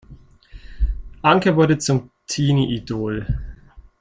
[1.21, 3.27] Anka wurde zum Teenie-Idol.